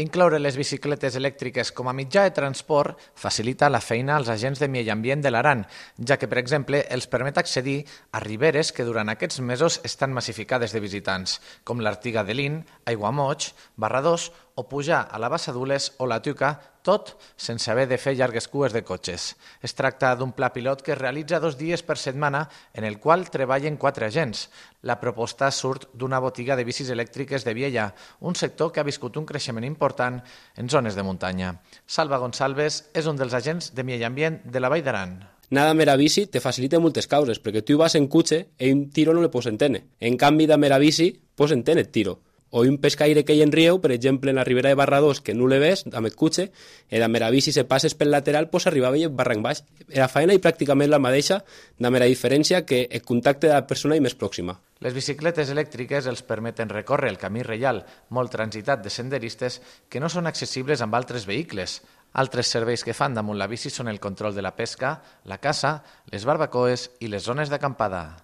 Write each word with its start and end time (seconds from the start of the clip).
Incloure 0.00 0.38
les 0.40 0.56
bicicletes 0.56 1.16
elèctriques 1.18 1.70
com 1.76 1.90
a 1.90 1.92
mitjà 1.92 2.22
de 2.24 2.32
transport 2.32 2.96
facilita 3.20 3.68
la 3.68 3.82
feina 3.84 4.14
als 4.16 4.30
agents 4.32 4.62
de 4.62 4.68
medi 4.72 4.88
ambient 4.88 5.20
de 5.20 5.28
l'Aran, 5.28 5.66
ja 6.08 6.16
que, 6.16 6.28
per 6.30 6.38
exemple, 6.40 6.80
els 6.88 7.08
permet 7.12 7.36
accedir 7.36 7.82
a 8.16 8.22
riberes 8.24 8.70
que 8.72 8.86
durant 8.88 9.12
aquests 9.12 9.42
mesos 9.44 9.76
estan 9.84 10.14
massificades 10.16 10.72
de 10.72 10.80
visitants, 10.80 11.36
com 11.68 11.84
l'Artiga 11.84 12.24
de 12.24 12.38
Lin, 12.38 12.56
Aiguamoig, 12.88 13.50
Barradós 13.76 14.30
o 14.54 14.68
pujar 14.68 15.08
a 15.10 15.18
la 15.18 15.28
Bassa 15.28 15.52
d'Ules 15.52 15.94
o 15.98 16.06
la 16.06 16.20
Tuca, 16.22 16.50
tot 16.82 17.12
sense 17.36 17.70
haver 17.70 17.86
de 17.88 17.98
fer 18.00 18.14
llargues 18.16 18.48
cues 18.48 18.72
de 18.72 18.82
cotxes. 18.84 19.34
Es 19.60 19.74
tracta 19.76 20.14
d'un 20.16 20.32
pla 20.32 20.50
pilot 20.52 20.82
que 20.82 20.94
es 20.94 20.98
realitza 20.98 21.40
dos 21.40 21.58
dies 21.58 21.82
per 21.82 21.98
setmana 22.00 22.46
en 22.72 22.84
el 22.84 22.98
qual 22.98 23.28
treballen 23.30 23.76
quatre 23.76 24.06
agents. 24.06 24.48
La 24.82 25.00
proposta 25.00 25.50
surt 25.50 25.90
d'una 25.92 26.20
botiga 26.20 26.56
de 26.56 26.64
bicis 26.64 26.90
elèctriques 26.90 27.44
de 27.44 27.54
Viella, 27.54 27.90
un 28.20 28.34
sector 28.34 28.72
que 28.72 28.80
ha 28.80 28.88
viscut 28.88 29.16
un 29.20 29.26
creixement 29.26 29.66
important 29.66 30.22
en 30.56 30.70
zones 30.70 30.96
de 30.96 31.04
muntanya. 31.04 31.58
Salva 31.86 32.18
Gonçalves 32.18 32.86
és 32.94 33.06
un 33.06 33.20
dels 33.20 33.34
agents 33.34 33.74
de 33.74 33.84
Medi 33.84 34.08
Ambient 34.08 34.40
de 34.44 34.60
la 34.60 34.72
Vall 34.72 34.84
d'Aran. 34.84 35.20
Nada 35.50 35.74
mera 35.74 35.96
bici 35.98 36.28
te 36.30 36.40
facilita 36.40 36.78
moltes 36.78 37.08
causes, 37.10 37.40
perquè 37.42 37.64
tu 37.66 37.76
vas 37.76 37.96
en 37.98 38.06
cotxe 38.06 38.44
i 38.58 38.70
un 38.70 38.86
tiro 38.94 39.12
no 39.12 39.20
le 39.20 39.32
pots 39.34 39.50
entendre. 39.50 39.82
En 39.98 40.16
canvi, 40.16 40.46
de 40.46 40.56
mera 40.56 40.78
bici, 40.78 41.10
pots 41.34 41.52
entendre 41.52 41.82
el 41.82 41.90
tiro 41.90 42.20
o 42.50 42.62
un 42.62 42.78
pescaire 42.78 43.24
que 43.24 43.34
hi 43.34 43.42
en 43.42 43.52
rieu, 43.54 43.80
per 43.80 43.92
exemple, 43.94 44.30
en 44.30 44.36
la 44.36 44.44
ribera 44.44 44.68
de 44.68 44.78
Barradós, 44.78 45.20
que 45.20 45.34
no 45.34 45.46
le 45.46 45.58
ves, 45.62 45.84
amb 45.92 46.06
el 46.06 46.16
cotxe, 46.18 46.50
e 46.90 46.98
la 46.98 47.08
mera 47.08 47.30
bici 47.30 47.54
se 47.54 47.64
passes 47.64 47.94
pel 47.94 48.10
lateral, 48.10 48.50
pues 48.50 48.66
arribava 48.66 48.98
i 48.98 49.06
barranc 49.06 49.44
baix. 49.46 49.62
La 49.94 50.10
faena 50.10 50.34
i 50.34 50.42
pràcticament 50.42 50.90
la 50.90 50.98
mateixa, 50.98 51.44
la 51.78 51.90
mera 51.94 52.10
diferència 52.10 52.64
que 52.66 52.88
el 52.90 53.06
contacte 53.06 53.46
de 53.46 53.54
la 53.54 53.66
persona 53.70 53.96
i 53.96 54.02
més 54.02 54.18
pròxima. 54.18 54.58
Les 54.80 54.96
bicicletes 54.96 55.50
elèctriques 55.52 56.06
els 56.10 56.22
permeten 56.26 56.70
recórrer 56.72 57.10
el 57.12 57.20
camí 57.20 57.44
reial, 57.46 57.84
molt 58.08 58.32
transitat 58.34 58.82
de 58.82 58.90
senderistes, 58.90 59.60
que 59.88 60.00
no 60.00 60.08
són 60.08 60.26
accessibles 60.26 60.82
amb 60.82 60.96
altres 60.98 61.28
vehicles. 61.28 61.82
Altres 62.12 62.50
serveis 62.50 62.82
que 62.82 62.96
fan 62.96 63.14
damunt 63.14 63.38
la 63.38 63.46
bici 63.46 63.70
són 63.70 63.92
el 63.92 64.00
control 64.00 64.34
de 64.34 64.42
la 64.42 64.56
pesca, 64.56 64.96
la 65.24 65.38
caça, 65.38 65.76
les 66.10 66.26
barbacoes 66.26 66.90
i 66.98 67.12
les 67.12 67.22
zones 67.22 67.52
d'acampada. 67.52 68.18